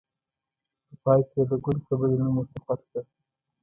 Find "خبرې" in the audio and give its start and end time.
1.87-2.15